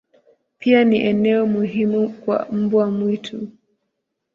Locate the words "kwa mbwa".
2.09-2.91